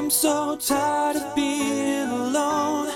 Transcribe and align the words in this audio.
I'm 0.00 0.08
so 0.08 0.56
tired 0.56 1.16
of 1.16 1.34
being 1.36 2.08
alone. 2.08 2.88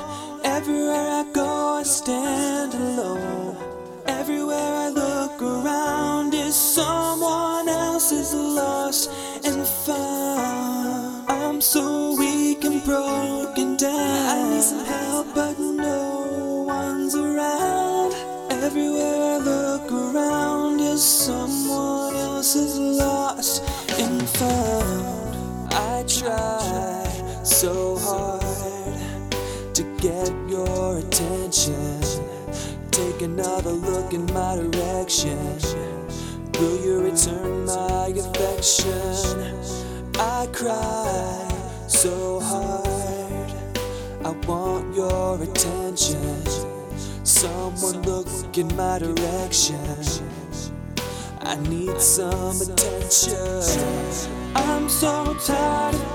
Everywhere 0.43 1.11
I 1.21 1.27
go, 1.35 1.75
I 1.75 1.83
stand 1.83 2.73
alone. 2.73 3.59
Everywhere 4.07 4.75
I 4.87 4.89
look 4.89 5.43
around 5.43 6.33
is 6.33 6.57
someone 6.57 7.69
else's 7.69 8.33
lost 8.33 9.11
and 9.45 9.67
found. 9.85 11.29
I'm 11.29 11.61
so 11.61 12.17
weak 12.19 12.65
and 12.65 12.83
broken 12.83 13.77
down. 13.77 13.93
I 13.93 14.49
need 14.55 14.63
some 14.63 14.87
help, 14.87 15.27
but 15.35 15.59
no 15.59 16.65
one's 16.67 17.15
around. 17.15 18.15
Everywhere 18.51 19.35
I 19.35 19.37
look 19.37 19.93
around 19.93 20.81
is 20.81 21.05
someone 21.05 22.17
else's 22.17 22.79
lost 22.79 23.63
and 24.01 24.27
found. 24.27 25.35
I 25.71 26.03
try 26.09 26.94
so 27.45 27.97
hard 27.99 28.43
to 29.75 29.83
get 30.01 30.33
your 30.49 30.99
attention. 30.99 32.01
Take 32.91 33.21
another 33.21 33.73
look 33.73 34.15
in 34.15 34.25
my 34.33 34.57
direction. 34.57 35.39
Will 36.59 36.85
you 36.85 37.01
return 37.03 37.67
my 37.67 38.07
affection? 38.07 39.63
I 40.19 40.47
cry 40.53 41.49
so 41.87 42.41
hard. 42.41 43.53
I 44.25 44.31
want 44.47 44.97
your 44.97 45.43
attention. 45.43 46.47
Someone 47.25 48.01
look 48.03 48.57
in 48.57 48.75
my 48.75 48.99
direction. 49.01 49.79
I 51.41 51.57
need 51.69 52.01
some 52.01 52.59
attention. 52.63 54.25
I'm 54.57 54.89
so 54.89 55.37
tired 55.45 56.14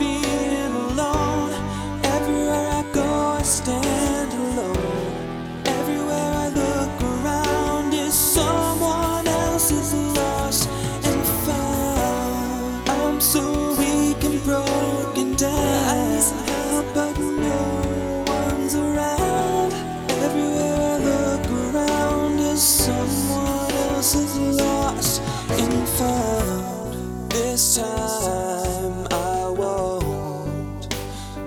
around 22.60 24.00
is 24.00 24.38
lost 24.60 25.22
and 25.50 25.88
found. 25.98 27.32
This 27.32 27.78
time 27.78 29.08
I 29.12 29.48
won't 29.48 30.94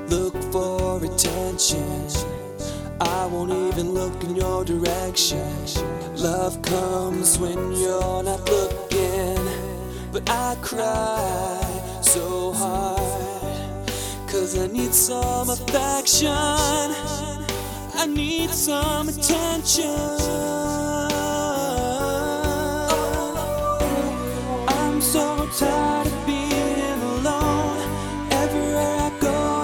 look 0.08 0.34
for 0.50 1.04
attention. 1.04 2.08
I 2.98 3.26
won't 3.26 3.52
even 3.52 3.92
look 3.92 4.24
in 4.24 4.36
your 4.36 4.64
direction. 4.64 5.46
Love 6.16 6.62
comes 6.62 7.38
when 7.38 7.72
you're 7.72 8.22
not 8.22 8.48
looking, 8.48 9.44
but 10.12 10.22
I 10.30 10.56
cry 10.62 12.00
so 12.00 12.52
hard. 12.52 13.86
Cause 14.28 14.56
I 14.58 14.66
need 14.66 14.94
some 14.94 15.50
affection, 15.50 16.30
I 16.30 18.06
need 18.08 18.48
some 18.48 19.10
attention. 19.10 20.91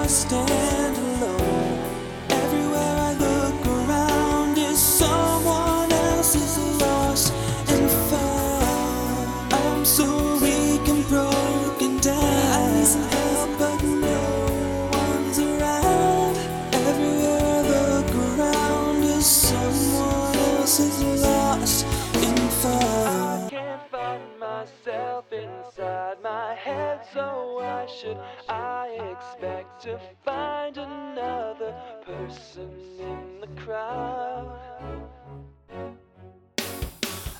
Stand 0.09 0.97
alone. 0.97 1.77
Everywhere 2.29 2.95
I 3.09 3.13
look 3.13 3.67
around 3.67 4.57
is 4.57 4.79
someone 4.79 5.91
else's 5.91 6.57
lost 6.81 7.31
and 7.67 7.89
found. 8.09 9.53
I'm 9.53 9.85
so 9.85 10.39
weak 10.41 10.87
and 10.89 11.07
broken 11.07 11.97
down. 11.99 12.23
I 12.23 12.71
need 12.73 12.89
help, 13.13 13.59
but 13.59 13.83
no 13.83 14.89
one's 14.93 15.37
around. 15.39 16.37
Everywhere 16.73 17.39
I 17.53 17.61
look 17.69 18.11
around 18.39 19.03
is 19.03 19.25
someone 19.27 20.35
else's 20.57 21.03
lost 21.21 21.85
and 22.15 22.39
found. 22.63 23.45
I 23.45 23.49
can't 23.51 23.91
find 23.91 24.39
myself 24.39 25.25
inside 25.31 26.17
my 26.23 26.55
head, 26.55 27.05
so 27.13 27.57
why 27.59 27.85
should 27.85 28.17
I 28.47 29.08
to 29.81 29.97
find 30.25 30.77
another 30.77 31.73
person 32.05 32.69
in 32.99 33.39
the 33.39 33.47
crowd? 33.61 34.59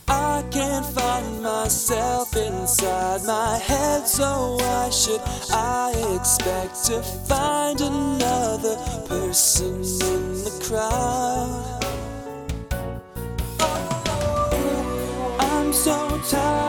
I 0.07 0.45
can't 0.49 0.85
find 0.85 1.43
myself 1.43 2.37
inside 2.37 3.25
my 3.25 3.57
head, 3.57 4.07
so 4.07 4.55
why 4.57 4.89
should 4.89 5.19
I 5.51 5.91
expect 6.15 6.85
to 6.85 7.01
find 7.03 7.81
another 7.81 8.77
person 9.09 9.75
in 9.75 10.43
the 10.45 10.63
crowd? 10.63 11.83
Oh, 13.59 15.37
I'm 15.41 15.73
so 15.73 16.21
tired 16.29 16.68